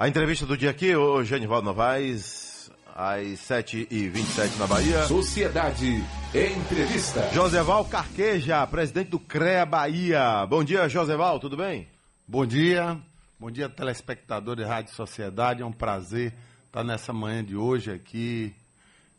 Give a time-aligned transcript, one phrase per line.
[0.00, 5.02] A entrevista do dia aqui, o Genivaldo Novaes, às 7h27 na Bahia.
[5.02, 6.02] Sociedade
[6.34, 7.28] Entrevista.
[7.34, 10.46] Joseval Carqueja, presidente do CREA Bahia.
[10.46, 11.86] Bom dia, Joseval, tudo bem?
[12.26, 12.98] Bom dia,
[13.38, 15.60] bom dia, telespectador de Rádio Sociedade.
[15.60, 16.32] É um prazer
[16.64, 18.54] estar nessa manhã de hoje aqui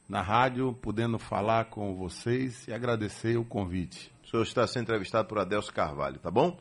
[0.10, 4.12] na rádio, podendo falar com vocês e agradecer o convite.
[4.24, 6.60] O senhor está sendo entrevistado por Adelso Carvalho, tá bom?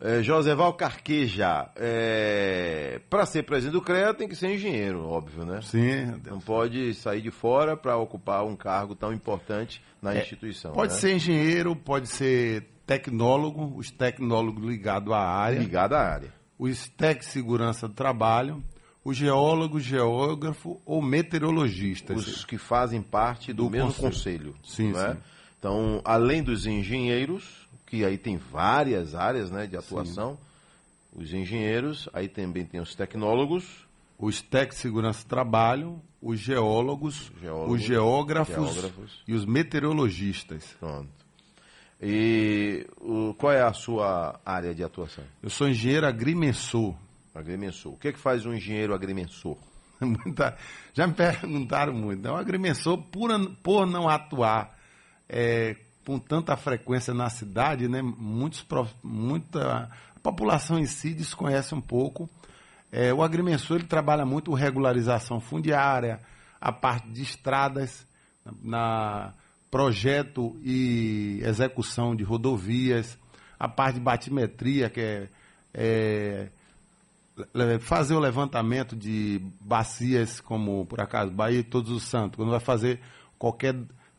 [0.00, 5.60] É, Joseval Carqueja, é, para ser presidente do CREA tem que ser engenheiro, óbvio, né?
[5.62, 6.20] Sim.
[6.26, 10.72] Não pode sair de fora para ocupar um cargo tão importante na É, instituição.
[10.72, 10.98] Pode né?
[10.98, 16.32] ser engenheiro, pode ser tecnólogo, os tecnólogos ligados à área, ligado à área.
[16.58, 18.62] os tec segurança do trabalho,
[19.02, 22.12] o geólogo, geógrafo ou meteorologista.
[22.14, 24.52] Os que fazem parte do, Do mesmo conselho.
[24.52, 24.54] conselho.
[24.64, 25.12] Sim, não é?
[25.12, 25.18] sim.
[25.58, 30.38] Então, além dos engenheiros, que aí tem várias áreas né, de atuação,
[31.12, 33.86] os engenheiros, aí também tem os tecnólogos,
[34.18, 39.22] os tec segurança do trabalho, os geólogos, Geólogos, os geógrafos, geógrafos.
[39.28, 40.64] e os meteorologistas.
[40.80, 41.24] pronto.
[42.02, 45.24] E o, qual é a sua área de atuação?
[45.42, 46.94] Eu sou engenheiro agrimensor.
[47.34, 47.92] Agrimensor.
[47.92, 49.56] O que, é que faz um engenheiro agrimensor?
[50.92, 52.20] Já me perguntaram muito.
[52.20, 53.30] Então, o agrimensor, por,
[53.62, 54.76] por não atuar
[55.28, 58.64] é, com tanta frequência na cidade, né, muitos,
[59.02, 62.28] muita, a população em si desconhece um pouco.
[62.92, 66.20] É, o agrimensor ele trabalha muito regularização fundiária,
[66.60, 68.06] a parte de estradas,
[68.62, 69.32] na
[69.70, 73.18] projeto e execução de rodovias,
[73.58, 75.28] a parte de batimetria, que é,
[75.74, 76.48] é
[77.80, 82.36] fazer o levantamento de bacias, como por acaso Bahia e Todos os Santos.
[82.36, 83.00] Quando vai fazer
[83.36, 83.74] qualquer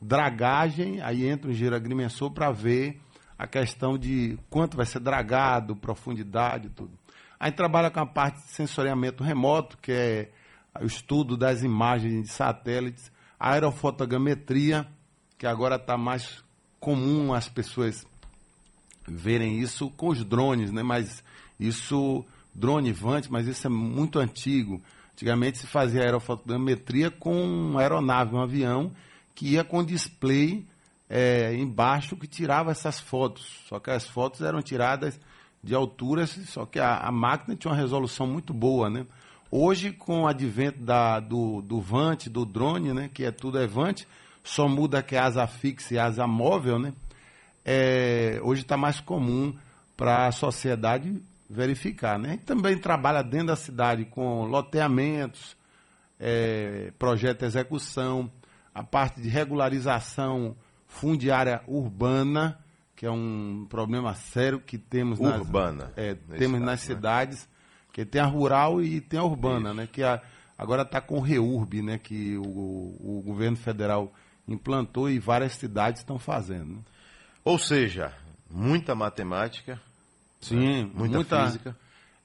[0.06, 3.02] dragagem, aí entra o engenheiro agrimensor para ver
[3.38, 6.92] a questão de quanto vai ser dragado, profundidade, tudo.
[7.40, 10.32] Aí trabalha com a parte de sensoriamento remoto, que é
[10.80, 14.88] o estudo das imagens de satélites, aerofotogrametria,
[15.38, 16.44] que agora está mais
[16.80, 18.06] comum as pessoas
[19.08, 20.84] verem isso com os drones, né?
[20.84, 21.24] Mas
[21.60, 24.82] isso, drone Vante, mas isso é muito antigo.
[25.14, 28.92] Antigamente se fazia aerofotogrametria com uma aeronave, um avião,
[29.36, 30.66] que ia com display
[31.10, 33.62] é, embaixo que tirava essas fotos.
[33.68, 35.20] Só que as fotos eram tiradas
[35.62, 39.06] de alturas, só que a, a máquina tinha uma resolução muito boa, né?
[39.52, 43.10] Hoje, com o advento da, do, do Vante, do drone, né?
[43.14, 44.08] Que é tudo é Vante,
[44.44, 46.94] só muda que é asa fixa e asa móvel, né?
[47.66, 49.54] é, hoje está mais comum
[49.98, 51.20] para a sociedade
[51.50, 52.20] verificar.
[52.20, 52.30] Né?
[52.30, 55.58] A gente também trabalha dentro da cidade com loteamentos,
[56.20, 58.32] é, projeto de execução,
[58.76, 60.56] a parte de regularização
[60.86, 62.60] fundiária urbana,
[62.96, 66.78] que é um problema sério que temos nas, Urbana, é, temos caso, nas né?
[66.96, 67.50] cidades,
[67.94, 69.88] que tem a rural e tem a urbana, né?
[69.92, 70.22] Que a-
[70.58, 71.98] agora está com o REURB, né?
[71.98, 74.14] Que o, o governo federal
[74.48, 76.76] implantou e várias cidades estão fazendo.
[76.76, 76.82] né?
[77.44, 78.14] Ou seja,
[78.52, 79.80] muita matemática,
[80.42, 81.76] Sim, muita, física.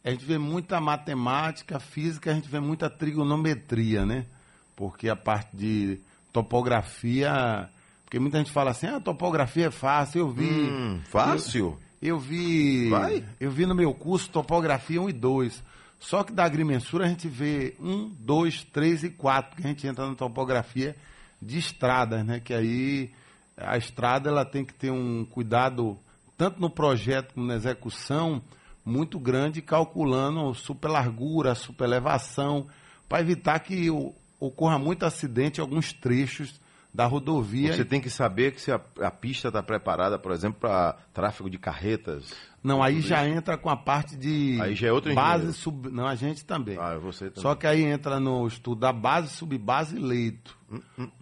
[0.04, 4.26] A gente vê muita matemática, física, a gente vê muita trigonometria, né?
[4.76, 5.98] Porque a parte de
[6.32, 7.68] topografia.
[8.04, 10.44] Porque muita gente fala assim, ah, topografia é fácil, eu vi.
[10.48, 11.78] Hum, fácil?
[12.02, 12.88] Eu vi.
[12.88, 13.24] Vai?
[13.38, 15.62] Eu vi no meu curso topografia 1 e 2.
[15.98, 19.86] Só que da agrimensura a gente vê 1, 2, 3 e 4, que a gente
[19.86, 20.96] entra na topografia
[21.40, 22.40] de estradas, né?
[22.40, 23.10] Que aí
[23.56, 25.98] a estrada ela tem que ter um cuidado,
[26.38, 28.40] tanto no projeto como na execução,
[28.82, 32.66] muito grande, calculando super largura, super elevação,
[33.06, 36.60] para evitar que o- ocorra muito acidente em alguns trechos
[36.92, 37.72] da rodovia.
[37.72, 41.48] Você tem que saber que se a, a pista está preparada, por exemplo, para tráfego
[41.48, 42.32] de carretas.
[42.62, 43.36] Não, aí já isso.
[43.38, 45.56] entra com a parte de Aí já é outro base engenheiro.
[45.58, 46.76] sub, não a gente também.
[46.78, 47.42] Ah, você também.
[47.42, 50.58] Só que aí entra no estudo da base, subbase e leito.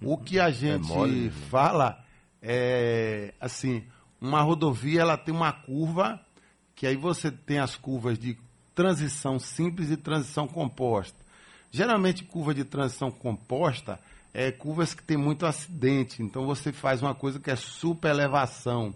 [0.02, 2.02] o que a gente Hum, mole, fala
[2.40, 3.84] é assim,
[4.20, 6.20] uma rodovia ela tem uma curva
[6.74, 8.38] que aí você tem as curvas de
[8.74, 11.27] transição simples e transição composta.
[11.70, 14.00] Geralmente curva de transição composta
[14.32, 18.94] é curvas que tem muito acidente, então você faz uma coisa que é super elevação.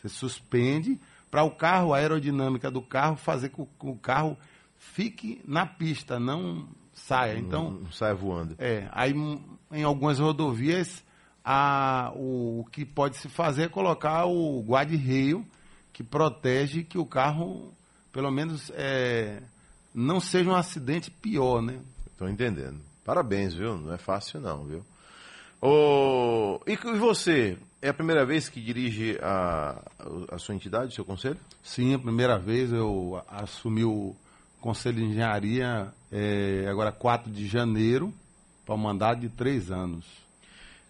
[0.00, 0.98] Você suspende
[1.30, 4.36] para o carro, a aerodinâmica do carro, fazer com que o carro
[4.78, 7.38] fique na pista, não saia.
[7.38, 8.54] Então, Não sai voando.
[8.58, 9.40] é, aí hum,
[9.70, 11.02] em algumas rodovias
[11.44, 15.46] a, o, o que pode se fazer é colocar o guarda-reio
[15.92, 17.72] que protege que o carro,
[18.12, 19.42] pelo menos, é,
[19.94, 21.78] não seja um acidente pior, né?
[22.20, 22.78] Estou entendendo.
[23.02, 23.78] Parabéns, viu?
[23.78, 24.84] Não é fácil não, viu?
[25.58, 27.56] Ô, E você?
[27.80, 29.82] É a primeira vez que dirige a,
[30.30, 31.38] a sua entidade, o seu conselho?
[31.62, 34.14] Sim, a primeira vez eu assumi o
[34.60, 38.12] Conselho de Engenharia é, agora 4 de janeiro,
[38.66, 40.04] para um mandato de três anos.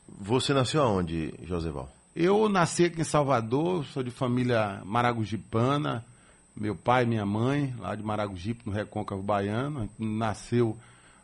[0.08, 1.88] Você nasceu aonde, Joseval?
[2.16, 6.04] Eu nasci aqui em Salvador, sou de família maragugipana,
[6.56, 10.76] meu pai e minha mãe, lá de Maragogipe, no Recôncavo Baiano, nasceu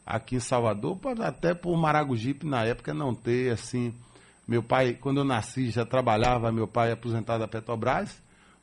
[0.06, 3.92] aqui em Salvador, até por Maragogipe na época não ter, assim,
[4.46, 8.22] meu pai, quando eu nasci, já trabalhava, meu pai é aposentado da Petrobras,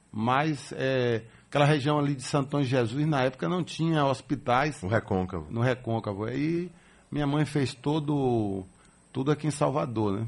[0.09, 4.81] mas é, aquela região ali de Santão Jesus, na época não tinha hospitais.
[4.81, 5.47] No Recôncavo.
[5.51, 6.23] No Recôncavo.
[6.23, 6.71] Aí
[7.11, 8.63] minha mãe fez todo,
[9.11, 10.27] tudo aqui em Salvador, né?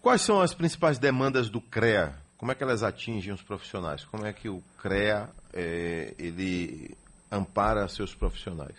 [0.00, 2.14] Quais são as principais demandas do CREA?
[2.38, 4.02] Como é que elas atingem os profissionais?
[4.06, 6.96] Como é que o CREA é, ele
[7.30, 8.74] ampara seus profissionais?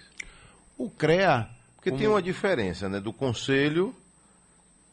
[0.81, 1.47] O CREA.
[1.75, 1.99] Porque como...
[1.99, 3.95] tem uma diferença né, do conselho,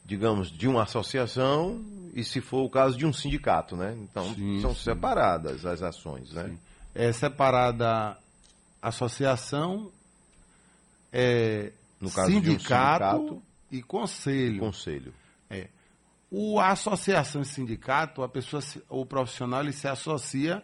[0.04, 1.82] digamos, de uma associação
[2.12, 3.74] e, se for o caso, de um sindicato.
[3.74, 3.96] Né?
[4.02, 4.82] Então, sim, são sim.
[4.82, 6.30] separadas as ações.
[6.32, 6.44] Né?
[6.44, 6.58] Sim.
[6.94, 8.18] É separada
[8.82, 9.90] associação,
[11.10, 14.60] é, no caso sindicato, um sindicato e conselho.
[14.60, 15.14] Conselho.
[15.48, 15.68] É.
[16.30, 20.62] O a associação e sindicato, a pessoa, o profissional, ele se associa,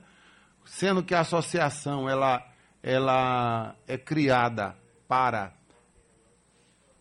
[0.67, 2.47] sendo que a associação ela,
[2.83, 5.53] ela é criada para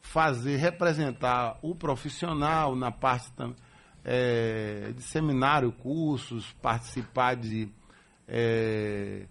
[0.02, 3.32] fazer, representar o profissional na parte
[4.04, 7.70] é, de seminário, cursos, participar de
[8.28, 9.26] é,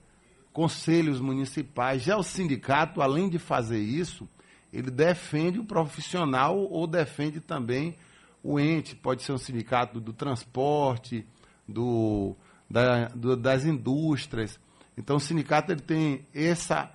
[0.53, 2.03] conselhos municipais.
[2.03, 4.29] Já o sindicato, além de fazer isso,
[4.73, 7.97] ele defende o profissional ou defende também
[8.43, 11.25] o ente, pode ser um sindicato do transporte,
[11.69, 12.35] do,
[12.69, 14.59] da, do, das indústrias.
[14.97, 16.91] Então o sindicato ele tem essa,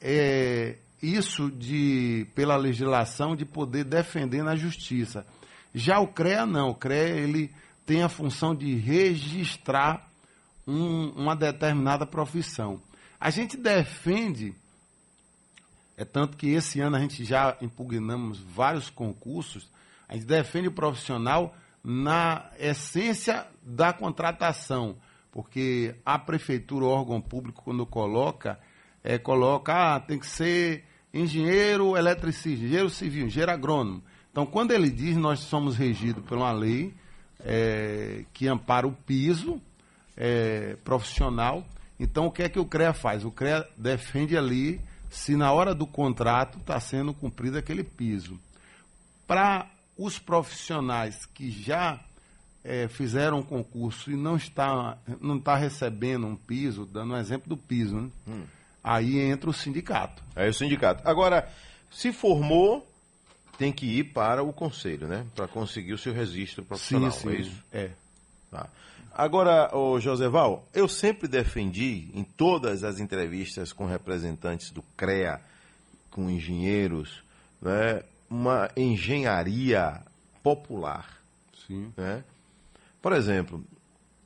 [0.00, 5.26] é, isso de, pela legislação de poder defender na justiça.
[5.74, 7.50] Já o CREA não, o CREA ele
[7.86, 10.08] tem a função de registrar
[10.66, 12.80] um, uma determinada profissão.
[13.18, 14.54] A gente defende,
[15.96, 19.68] é tanto que esse ano a gente já impugnamos vários concursos,
[20.08, 24.96] a gente defende o profissional na essência da contratação,
[25.32, 28.58] porque a prefeitura, o órgão público, quando coloca,
[29.02, 34.02] é, coloca, ah, tem que ser engenheiro eletricista, engenheiro civil, engenheiro agrônomo.
[34.30, 36.94] Então, quando ele diz, nós somos regidos por uma lei
[37.40, 39.60] é, que ampara o piso
[40.16, 41.64] é, profissional.
[41.98, 43.24] Então, o que é que o CREA faz?
[43.24, 44.80] O CREA defende ali
[45.10, 48.38] se na hora do contrato está sendo cumprido aquele piso.
[49.26, 49.68] Para
[49.98, 52.00] os profissionais que já
[52.64, 57.48] é, fizeram um concurso e não está, não está recebendo um piso, dando um exemplo
[57.48, 58.10] do piso, né?
[58.28, 58.42] hum.
[58.82, 60.22] Aí entra o sindicato.
[60.34, 61.06] Aí o sindicato.
[61.08, 61.48] Agora,
[61.90, 62.86] se formou,
[63.58, 65.26] tem que ir para o conselho, né?
[65.34, 67.36] Para conseguir o seu registro profissional, sim, sim.
[67.36, 67.64] é isso?
[67.72, 67.90] É.
[68.50, 68.68] Tá.
[69.12, 75.40] Agora, o Joseval, eu sempre defendi em todas as entrevistas com representantes do CREA,
[76.10, 77.22] com engenheiros,
[77.60, 80.00] né, uma engenharia
[80.42, 81.18] popular.
[81.66, 81.92] Sim.
[81.96, 82.24] Né?
[83.02, 83.64] Por exemplo,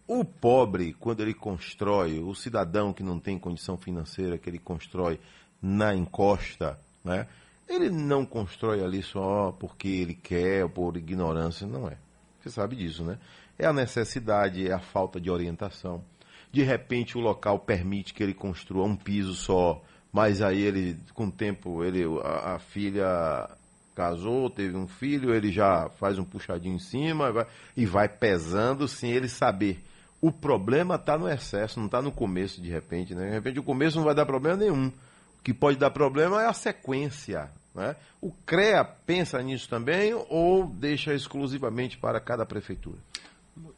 [0.07, 5.19] o pobre, quando ele constrói, o cidadão que não tem condição financeira, que ele constrói
[5.63, 7.27] na encosta, né?
[7.69, 11.97] ele não constrói ali só porque ele quer, por ignorância, não é.
[12.41, 13.19] Você sabe disso, né?
[13.59, 16.05] É a necessidade, é a falta de orientação.
[16.53, 21.27] De repente o local permite que ele construa um piso só, mas aí ele, com
[21.27, 23.49] o tempo, ele, a, a filha
[23.95, 28.87] casou, teve um filho, ele já faz um puxadinho em cima vai, e vai pesando
[28.87, 29.83] sem ele saber.
[30.25, 33.15] O problema está no excesso, não está no começo, de repente.
[33.15, 33.27] Né?
[33.27, 34.87] De repente, o começo não vai dar problema nenhum.
[34.89, 37.51] O que pode dar problema é a sequência.
[37.75, 37.95] Né?
[38.23, 42.97] O CREA pensa nisso também ou deixa exclusivamente para cada prefeitura?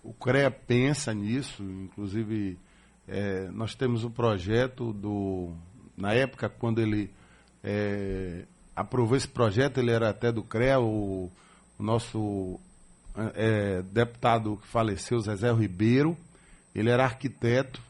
[0.05, 2.57] O CREA pensa nisso, inclusive
[3.09, 5.53] é, nós temos um projeto do.
[5.97, 7.11] Na época, quando ele
[7.65, 8.45] é,
[8.77, 11.29] aprovou esse projeto, ele era até do CREA, o,
[11.77, 12.61] o nosso
[13.35, 16.17] é, deputado que faleceu, Zezé Ribeiro,
[16.79, 17.81] ele era arquiteto,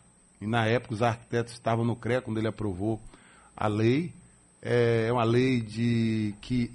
[0.40, 3.00] e na época os arquitetos estavam no CREA quando ele aprovou
[3.56, 4.12] a lei.
[4.62, 6.70] É uma lei de que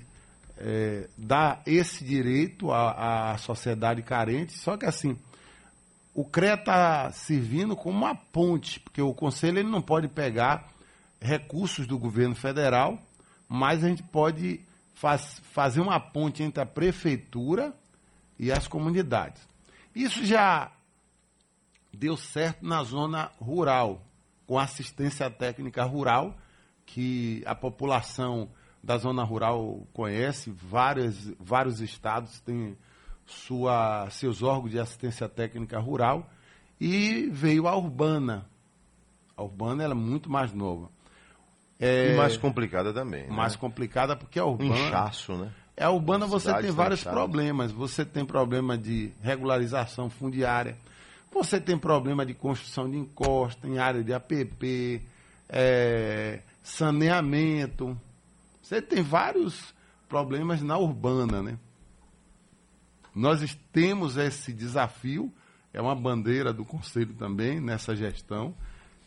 [0.57, 5.17] é, dá esse direito à, à sociedade carente, só que assim,
[6.13, 10.69] o CREA está servindo como uma ponte, porque o Conselho ele não pode pegar
[11.19, 12.99] recursos do governo federal
[13.53, 14.61] mas a gente pode
[14.95, 17.73] faz, fazer uma ponte entre a prefeitura
[18.39, 19.45] e as comunidades.
[19.93, 20.71] Isso já
[21.93, 24.01] deu certo na zona rural,
[24.47, 26.35] com assistência técnica rural,
[26.85, 28.49] que a população
[28.83, 32.75] da zona rural conhece, vários, vários estados têm
[33.25, 36.29] sua, seus órgãos de assistência técnica rural,
[36.79, 38.45] e veio a urbana.
[39.37, 40.89] A urbana era é muito mais nova.
[41.79, 43.23] É, E mais complicada também.
[43.27, 43.29] né?
[43.35, 44.75] mais complicada porque a Um urbana.
[44.75, 45.51] inchaço, né?
[45.77, 47.19] É, a urbana você tem vários fechadas.
[47.19, 47.71] problemas.
[47.71, 50.77] Você tem problema de regularização fundiária,
[51.31, 55.01] você tem problema de construção de encosta em área de APP,
[55.47, 57.99] é, saneamento.
[58.61, 59.73] Você tem vários
[60.07, 61.57] problemas na urbana, né?
[63.13, 65.33] Nós temos esse desafio,
[65.73, 68.55] é uma bandeira do Conselho também, nessa gestão,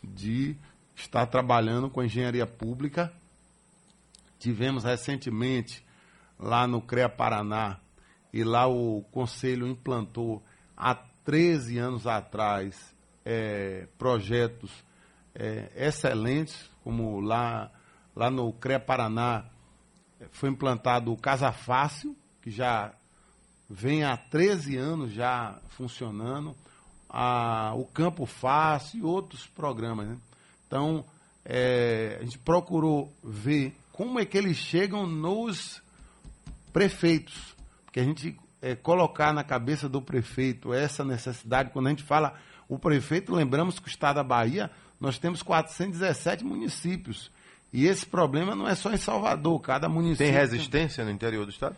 [0.03, 0.55] de
[0.95, 3.11] estar trabalhando com a engenharia pública.
[4.39, 5.83] Tivemos recentemente
[6.39, 7.79] lá no CREA Paraná,
[8.31, 10.43] e lá o Conselho implantou
[10.75, 10.93] há
[11.25, 14.71] 13 anos atrás eh, projetos
[15.33, 17.71] eh, excelentes, como lá,
[18.15, 19.45] lá no CREA Paraná
[20.21, 22.93] eh, foi implantado o Casa Fácil, que já
[23.69, 26.55] vem há 13 anos já funcionando,
[27.09, 30.07] a, o Campo Fácil e outros programas.
[30.07, 30.17] né?
[30.67, 31.03] Então,
[31.43, 35.81] eh, a gente procurou ver como é que eles chegam nos
[36.71, 37.55] prefeitos,
[37.85, 38.37] porque a gente
[38.71, 42.33] eh, colocar na cabeça do prefeito essa necessidade, quando a gente fala
[42.67, 47.29] o prefeito, lembramos que o estado da Bahia, nós temos 417 municípios.
[47.71, 50.25] E esse problema não é só em Salvador, cada município.
[50.25, 51.75] Tem resistência no interior do estado?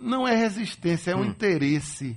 [0.00, 2.16] Não é resistência, é um interesse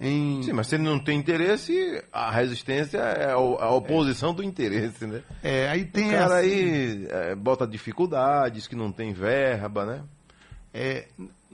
[0.00, 0.42] em.
[0.42, 5.06] Sim, mas se ele não tem interesse, a resistência é o- a oposição do interesse,
[5.06, 5.22] né?
[5.42, 10.02] É, aí O tem cara assim, aí é, bota dificuldades, que não tem verba, né?
[10.74, 11.06] é,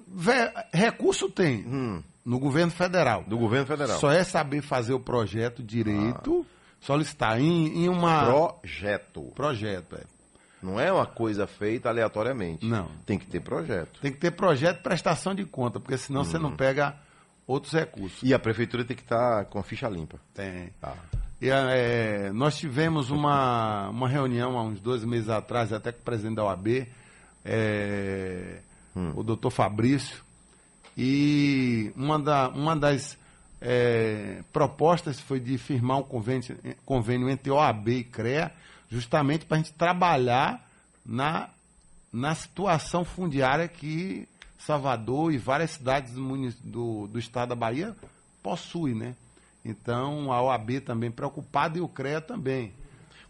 [0.06, 3.24] ve- recurso tem Hum, no governo federal.
[3.24, 3.98] do governo federal.
[3.98, 6.46] Só é saber fazer o projeto direito,
[6.80, 8.24] solicitar em, em uma
[8.60, 9.32] Projeto.
[9.34, 9.96] projeto.
[9.96, 10.04] é.
[10.62, 12.66] Não é uma coisa feita aleatoriamente.
[12.66, 12.88] Não.
[13.06, 14.00] Tem que ter projeto.
[14.00, 16.40] Tem que ter projeto de prestação de conta, porque senão você Hum.
[16.42, 16.96] não pega
[17.46, 18.20] outros recursos.
[18.22, 20.18] E a prefeitura tem que estar com a ficha limpa.
[20.34, 20.70] Tem.
[20.80, 20.94] Tá.
[21.40, 26.04] E, é, nós tivemos uma, uma reunião há uns dois meses atrás, até com o
[26.04, 26.88] presidente da OAB,
[27.44, 28.58] é,
[29.14, 30.22] o doutor Fabrício,
[30.96, 33.16] e uma, da, uma das
[33.60, 38.52] é, propostas foi de firmar um convênio, convênio entre OAB e CREA,
[38.90, 40.66] justamente para a gente trabalhar
[41.06, 41.50] na,
[42.12, 44.28] na situação fundiária que
[44.58, 47.96] Salvador e várias cidades do, do, do estado da Bahia
[48.42, 49.14] possuem, né?
[49.64, 52.72] Então, a OAB também preocupada e o CREA também.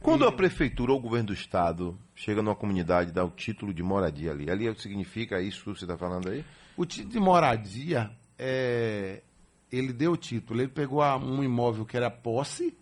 [0.01, 3.75] Quando a prefeitura ou o governo do estado chega numa comunidade e dá o título
[3.75, 6.45] de moradia ali, ali significa isso que você está falando aí?
[6.77, 9.23] O título de moradia, é,
[9.71, 12.77] ele deu o título, ele pegou um imóvel que era posse,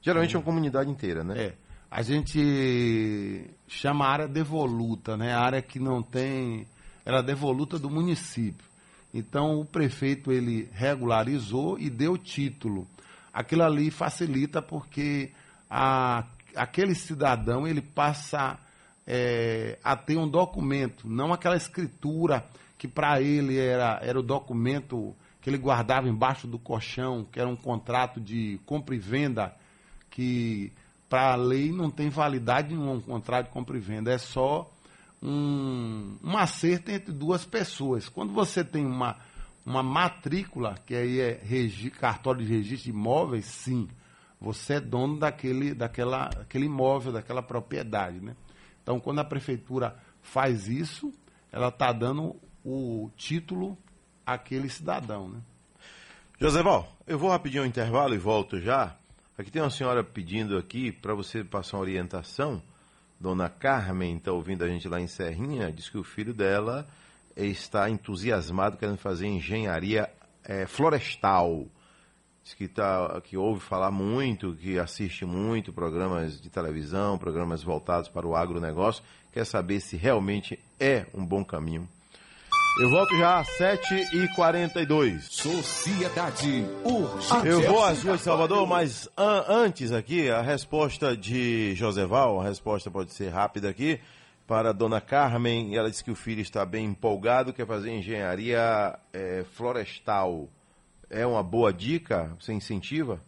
[0.00, 1.38] Geralmente é uma comunidade inteira, né?
[1.38, 1.54] é,
[1.90, 5.32] a gente chama a área devoluta, né?
[5.32, 6.66] A área que não tem,
[7.04, 8.66] era devoluta do município.
[9.12, 12.86] Então o prefeito ele regularizou e deu título.
[13.32, 15.30] Aquilo ali facilita porque
[15.70, 18.58] a, aquele cidadão ele passa
[19.06, 22.44] é, a ter um documento, não aquela escritura
[22.76, 27.48] que para ele era, era o documento que ele guardava embaixo do colchão, que era
[27.48, 29.54] um contrato de compra e venda,
[30.10, 30.72] que
[31.08, 34.70] para a lei não tem validade nenhuma um contrato de compra e venda, é só
[35.22, 38.08] um, um acerto entre duas pessoas.
[38.08, 39.16] Quando você tem uma,
[39.64, 43.88] uma matrícula, que aí é regi, cartório de registro de imóveis, sim,
[44.40, 48.20] você é dono daquele, daquela, daquele imóvel, daquela propriedade.
[48.20, 48.36] Né?
[48.82, 51.12] Então, quando a prefeitura faz isso,
[51.50, 53.76] ela está dando o título
[54.24, 55.28] àquele cidadão.
[55.28, 55.40] Né?
[56.40, 58.96] Joseval, eu vou rapidinho ao intervalo e volto já.
[59.36, 62.62] Aqui tem uma senhora pedindo aqui para você passar uma orientação.
[63.20, 66.86] Dona Carmen está ouvindo a gente lá em Serrinha, diz que o filho dela
[67.36, 70.08] está entusiasmado querendo fazer engenharia
[70.44, 71.66] eh, florestal.
[72.56, 78.26] Que, tá, que ouve falar muito, que assiste muito programas de televisão, programas voltados para
[78.26, 79.02] o agronegócio,
[79.32, 81.88] quer saber se realmente é um bom caminho.
[82.80, 85.20] Eu volto já às 7h42.
[85.30, 87.46] Sociedade Urgente.
[87.48, 92.44] Eu vou às ruas de Salvador, mas an- antes aqui, a resposta de Joseval, a
[92.44, 94.00] resposta pode ser rápida aqui,
[94.46, 98.98] para a dona Carmen, ela disse que o filho está bem empolgado, quer fazer engenharia
[99.12, 100.48] eh, florestal.
[101.10, 102.36] É uma boa dica?
[102.40, 103.20] Você incentiva?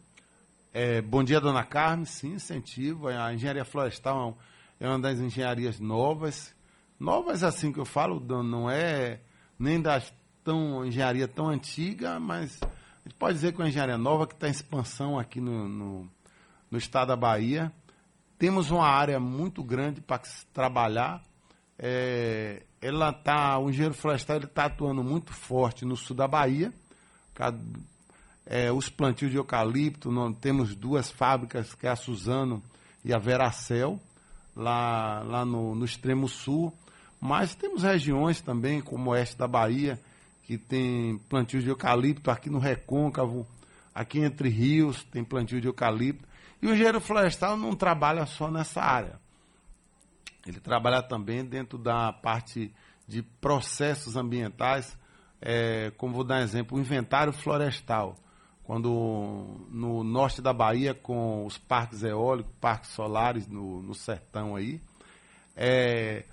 [0.73, 2.05] É, bom dia, dona Carmen.
[2.05, 3.09] Sim, incentivo.
[3.09, 6.55] A engenharia florestal é é uma das engenharias novas.
[6.99, 9.21] Novas, assim que eu falo, não é
[9.59, 12.67] nem das tão engenharia tão antiga, mas a
[13.05, 16.11] gente pode dizer que é uma engenharia nova que está em expansão aqui no, no,
[16.71, 17.71] no estado da Bahia.
[18.39, 20.23] Temos uma área muito grande para
[20.53, 21.23] trabalhar.
[21.79, 26.73] É, ela tá, o engenheiro florestal está atuando muito forte no sul da Bahia.
[28.47, 32.63] É, os plantios de eucalipto, nós temos duas fábricas, que é a Suzano
[33.05, 34.01] e a Veracel.
[34.55, 36.73] lá, lá no, no extremo sul.
[37.21, 40.01] Mas temos regiões também, como o oeste da Bahia,
[40.45, 43.47] que tem plantio de eucalipto, aqui no Recôncavo,
[43.95, 46.27] aqui entre rios, tem plantio de eucalipto.
[46.63, 49.21] E o engenheiro florestal não trabalha só nessa área.
[50.47, 52.73] Ele trabalha também dentro da parte
[53.07, 54.97] de processos ambientais,
[55.41, 58.17] é, como vou dar um exemplo, o inventário florestal.
[58.65, 64.81] Quando no norte da Bahia, com os parques eólicos, parques solares no, no sertão aí,
[65.57, 66.25] é,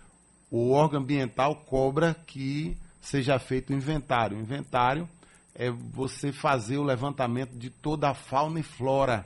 [0.52, 4.38] o órgão ambiental cobra que seja feito o inventário.
[4.38, 5.10] O inventário
[5.56, 9.26] é você fazer o levantamento de toda a fauna e flora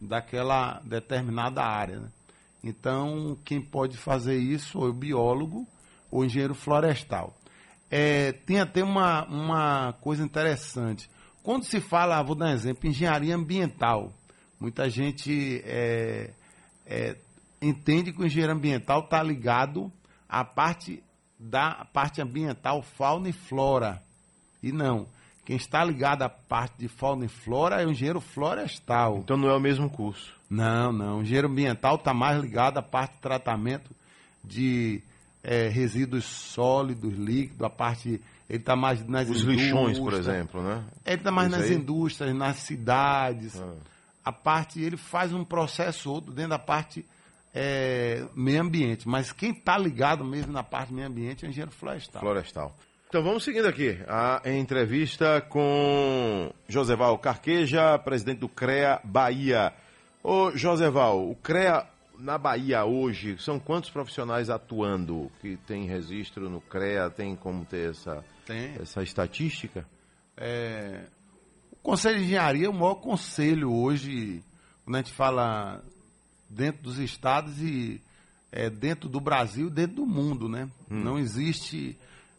[0.00, 1.98] daquela determinada área.
[2.00, 2.08] Né?
[2.62, 5.66] Então, quem pode fazer isso é o biólogo
[6.10, 7.35] ou engenheiro florestal.
[7.90, 11.08] É, tem até uma, uma coisa interessante.
[11.42, 14.12] Quando se fala, vou dar um exemplo, engenharia ambiental,
[14.58, 16.30] muita gente é,
[16.84, 17.16] é,
[17.62, 19.92] entende que o engenheiro ambiental está ligado
[20.28, 21.02] à parte
[21.38, 24.02] da parte ambiental, fauna e flora.
[24.62, 25.06] E não.
[25.44, 29.18] Quem está ligado à parte de fauna e flora é o engenheiro florestal.
[29.18, 30.34] Então não é o mesmo curso.
[30.50, 31.18] Não, não.
[31.18, 33.94] O engenheiro ambiental está mais ligado à parte de tratamento
[34.42, 35.02] de
[35.48, 38.20] é, resíduos sólidos, líquidos, a parte.
[38.48, 39.60] Ele está mais nas Os indústrias.
[39.60, 40.84] lixões, por exemplo, né?
[41.04, 41.76] Ele está mais Isso nas aí?
[41.76, 43.60] indústrias, nas cidades.
[43.60, 43.74] Ah.
[44.24, 47.04] A parte, ele faz um processo outro dentro da parte
[47.54, 49.08] é, meio ambiente.
[49.08, 52.20] Mas quem está ligado mesmo na parte meio ambiente é o engenheiro florestal.
[52.20, 52.76] Florestal.
[53.08, 59.72] Então vamos seguindo aqui a entrevista com Joseval Carqueja, presidente do CREA Bahia.
[60.24, 61.86] Ô Joseval, o CREA
[62.18, 67.10] na Bahia hoje, são quantos profissionais atuando que tem registro no CREA?
[67.10, 68.74] Tem como ter essa, Tem.
[68.80, 69.86] essa estatística?
[70.36, 71.06] É,
[71.72, 74.42] o Conselho de Engenharia é o maior conselho hoje,
[74.84, 75.82] quando a gente fala
[76.48, 78.00] dentro dos estados e
[78.52, 80.68] é, dentro do Brasil, dentro do mundo, né?
[80.88, 81.96] Não existe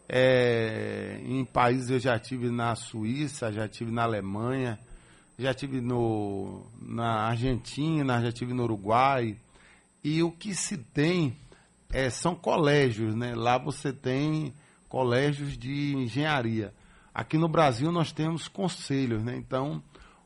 [0.10, 4.80] é, em países eu já tive na Suíça, já tive na Alemanha,
[5.38, 9.38] já tive no, na Argentina, já tive no Uruguai.
[10.04, 11.38] E o que se tem
[11.92, 13.34] é, são colégios, né?
[13.36, 14.54] Lá você tem
[14.88, 16.74] colégios de engenharia.
[17.14, 19.36] Aqui no Brasil nós temos conselhos, né?
[19.36, 19.82] Então,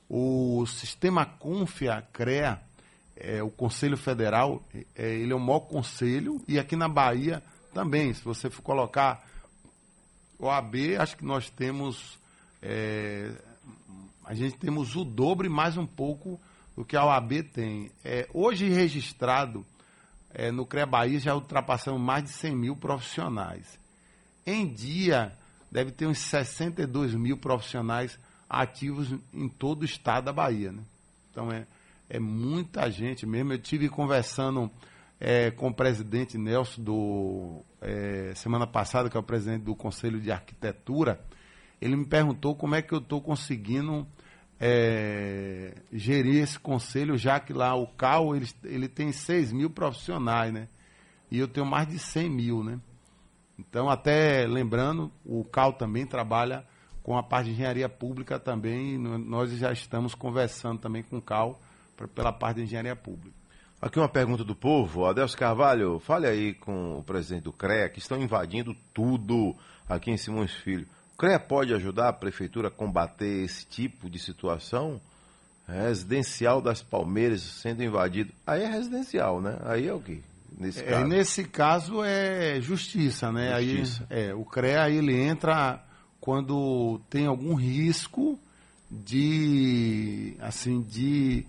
[0.10, 2.62] o sistema Confia CREA,
[3.16, 4.64] é, o Conselho Federal,
[4.96, 7.42] é, ele é o maior conselho, e aqui na Bahia
[7.74, 9.26] também, se você for colocar
[10.38, 12.20] o AB, acho que nós temos.
[12.62, 13.32] é,
[14.26, 16.40] a gente temos o dobro e mais um pouco
[16.82, 17.92] do que a OAB tem.
[18.04, 19.64] É, hoje registrado
[20.34, 23.80] é, no CREA Bahia já ultrapassamos mais de 100 mil profissionais.
[24.44, 25.38] Em dia,
[25.72, 28.18] deve ter uns 62 mil profissionais
[28.50, 30.72] ativos em todo o estado da Bahia.
[30.72, 30.82] Né?
[31.30, 31.68] Então é,
[32.10, 33.54] é muita gente mesmo.
[33.54, 34.72] Eu tive conversando
[35.20, 40.20] é, com o presidente Nelson do é, semana passada, que é o presidente do Conselho
[40.20, 41.22] de Arquitetura.
[41.80, 44.08] Ele me perguntou como é que eu estou conseguindo
[44.64, 50.54] é, gerir esse conselho, já que lá o CAL ele, ele tem 6 mil profissionais,
[50.54, 50.68] né?
[51.32, 52.80] E eu tenho mais de 100 mil, né?
[53.58, 56.64] Então, até lembrando, o CAL também trabalha
[57.02, 58.98] com a parte de engenharia pública também.
[59.00, 61.60] Nós já estamos conversando também com o CAL
[61.98, 63.36] pra- pela parte de engenharia pública.
[63.82, 65.06] Aqui uma pergunta do povo.
[65.08, 69.56] Adelso Carvalho, fale aí com o presidente do CREA, que estão invadindo tudo
[69.90, 70.88] aqui em Simões Filho.
[71.22, 75.00] O CREA pode ajudar a prefeitura a combater esse tipo de situação?
[75.68, 78.34] Residencial das Palmeiras sendo invadido.
[78.46, 79.56] Aí é residencial, né?
[79.66, 80.22] Aí é o quê?
[80.58, 81.06] Nesse É, caso.
[81.06, 83.62] nesse caso é justiça, né?
[83.62, 84.08] Justiça.
[84.10, 85.80] Aí, é, o CREA ele entra
[86.20, 88.40] quando tem algum risco
[88.90, 91.46] de assim de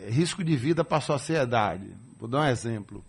[0.00, 1.90] é, risco de vida para a sociedade.
[2.18, 3.04] Vou dar um exemplo.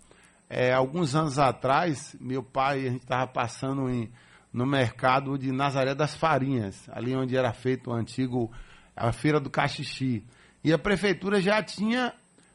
[0.49, 4.12] É, alguns anos atrás, meu pai, a gente estava passando em,
[4.55, 8.51] no mercado de Nazaré das Farinhas, ali onde era feito o antigo
[8.95, 10.23] a feira do Caxixi.
[10.63, 12.13] E a prefeitura já tinha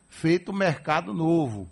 [0.09, 1.69] feito o mercado novo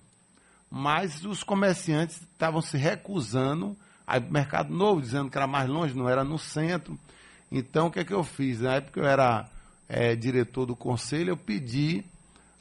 [0.71, 6.09] mas os comerciantes estavam se recusando ao mercado novo, dizendo que era mais longe, não
[6.09, 6.99] era no centro.
[7.51, 8.61] Então, o que é que eu fiz?
[8.61, 9.49] Na época eu era
[9.89, 12.05] eh, diretor do conselho, eu pedi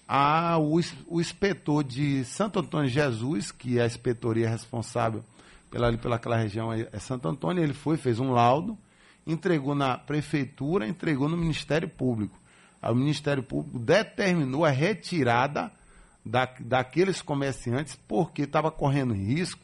[0.07, 0.71] ao
[1.07, 5.23] o inspetor de Santo Antônio Jesus, que é a inspetoria responsável
[5.69, 8.77] pela, pelaquela região, é Santo Antônio, ele foi, fez um laudo,
[9.25, 12.37] entregou na prefeitura, entregou no Ministério Público.
[12.81, 15.71] O Ministério Público determinou a retirada
[16.25, 19.61] da, daqueles comerciantes porque estava correndo risco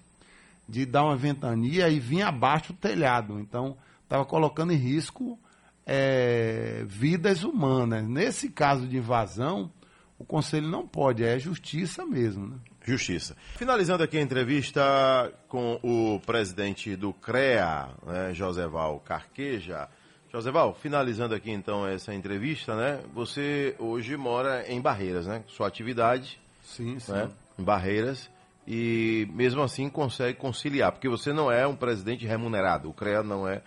[0.67, 3.39] de dar uma ventania e vir abaixo o telhado.
[3.39, 5.37] Então, estava colocando em risco
[5.85, 8.07] é, vidas humanas.
[8.07, 9.71] Nesse caso de invasão,
[10.17, 12.47] o conselho não pode, é justiça mesmo.
[12.47, 12.55] Né?
[12.83, 13.35] Justiça.
[13.55, 19.87] Finalizando aqui a entrevista com o presidente do CREA, né, Joseval Carqueja.
[20.31, 22.99] Joseval, finalizando aqui então essa entrevista, né?
[23.13, 25.43] Você hoje mora em Barreiras, né?
[25.47, 27.11] Sua atividade Sim, sim.
[27.11, 27.29] né?
[27.57, 28.29] em Barreiras
[28.67, 32.89] e mesmo assim consegue conciliar, porque você não é um presidente remunerado.
[32.89, 33.61] O CREA não é,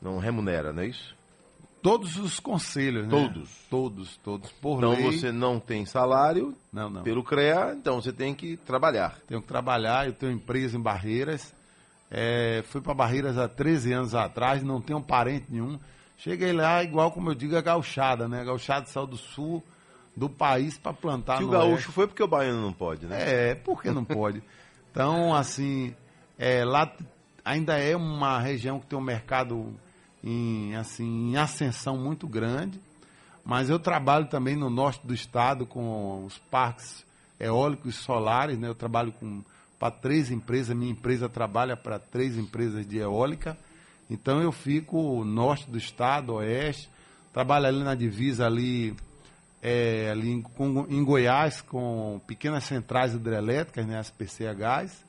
[0.00, 1.16] não remunera, não é isso?
[1.82, 3.10] Todos os conselhos, né?
[3.10, 3.50] Todos?
[3.70, 4.52] Todos, todos.
[4.52, 5.02] Por Então lei.
[5.04, 7.02] você não tem salário Não, não.
[7.02, 9.16] pelo CREA, então você tem que trabalhar.
[9.26, 11.54] Tenho que trabalhar, eu tenho empresa em Barreiras.
[12.10, 15.78] É, fui para Barreiras há 13 anos atrás, não tenho parente nenhum.
[16.18, 18.40] Cheguei lá, igual como eu digo, a gauchada, né?
[18.42, 19.62] A gauchada saiu do sul
[20.14, 21.92] do país para plantar Se o gaúcho oeste.
[21.92, 23.50] foi porque o baiano não pode, né?
[23.50, 24.42] É, por que não pode?
[24.92, 25.94] Então, assim,
[26.36, 26.92] é, lá
[27.44, 29.72] ainda é uma região que tem um mercado
[30.22, 32.80] em, assim, em ascensão muito grande,
[33.44, 37.04] mas eu trabalho também no norte do estado com os parques
[37.38, 38.68] eólicos solares, né?
[38.68, 39.14] Eu trabalho
[39.78, 43.56] para três empresas, minha empresa trabalha para três empresas de eólica,
[44.10, 46.90] então eu fico norte do estado, oeste,
[47.32, 48.94] trabalho ali na divisa ali
[49.62, 55.04] é, ali em, com- em Goiás com pequenas centrais hidrelétricas, né, as PCHs,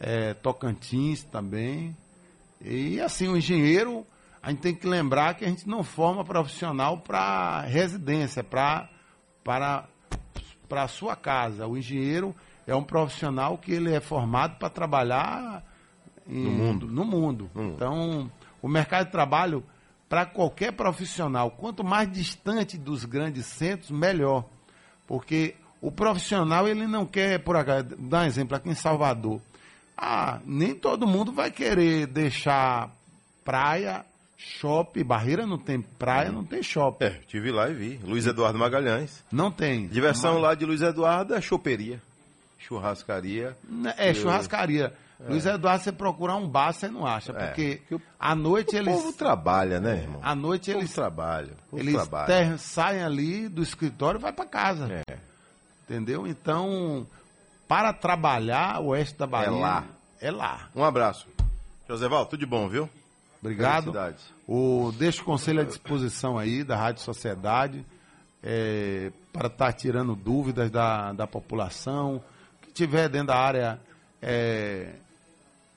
[0.00, 1.94] é, Tocantins também.
[2.62, 4.06] E assim, o engenheiro,
[4.44, 8.88] a gente tem que lembrar que a gente não forma profissional para residência, pra,
[9.42, 9.84] para
[10.68, 11.66] para a sua casa.
[11.66, 12.34] O engenheiro
[12.66, 15.62] é um profissional que ele é formado para trabalhar
[16.28, 16.86] em- No mundo.
[16.86, 17.50] No mundo.
[17.54, 17.74] No mundo.
[17.76, 18.30] Então,
[18.62, 19.62] o mercado de trabalho
[20.08, 24.44] para qualquer profissional, quanto mais distante dos grandes centros, melhor.
[25.06, 29.40] Porque o profissional, ele não quer, por acaso, dar um exemplo, aqui em Salvador.
[29.96, 32.90] Ah, nem todo mundo vai querer deixar
[33.44, 34.04] praia,
[34.36, 37.04] shopping, barreira não tem praia, não tem shopping.
[37.04, 38.00] É, tive lá e vi.
[38.04, 39.24] Luiz Eduardo Magalhães.
[39.30, 39.86] Não tem.
[39.88, 42.00] Diversão lá de Luiz Eduardo é choperia,
[42.58, 43.56] churrascaria.
[43.96, 44.92] É, churrascaria.
[45.28, 47.32] Luiz Eduardo, você procurar um bar, você não acha.
[47.32, 48.92] É, Porque o- à noite O eles.
[48.92, 50.20] povo trabalha, né, irmão?
[50.22, 51.52] À noite O eles, trabalha.
[51.68, 52.26] o povo eles trabalha.
[52.26, 54.88] ter- saem ali do escritório e vai para casa.
[55.08, 55.16] É.
[55.84, 56.26] Entendeu?
[56.26, 57.06] Então,
[57.68, 59.46] para trabalhar, o oeste da Bahia.
[59.48, 59.84] É lá.
[60.20, 60.68] É lá.
[60.74, 61.26] Um abraço.
[61.88, 62.90] Joseval, tudo de bom, viu?
[63.44, 63.92] Obrigado.
[63.92, 64.24] Felicidades.
[64.48, 67.84] O, deixo o conselho à disposição aí da Rádio Sociedade
[68.42, 72.24] é, para estar tirando dúvidas da, da população,
[72.62, 73.78] que tiver dentro da área
[74.22, 74.94] é,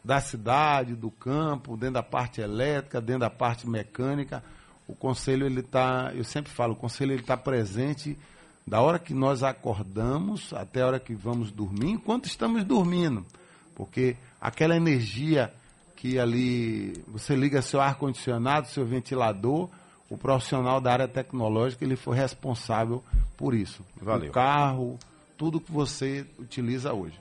[0.01, 4.41] da cidade, do campo, dentro da parte elétrica, dentro da parte mecânica.
[4.87, 8.17] O conselho ele está, eu sempre falo, o conselho ele está presente
[8.65, 13.25] da hora que nós acordamos até a hora que vamos dormir, enquanto estamos dormindo,
[13.75, 15.53] porque aquela energia
[15.97, 19.67] que ali você liga seu ar condicionado, seu ventilador,
[20.09, 23.03] o profissional da área tecnológica ele foi responsável
[23.35, 23.83] por isso.
[23.99, 24.29] Valeu.
[24.29, 24.99] O carro,
[25.35, 27.19] tudo que você utiliza hoje.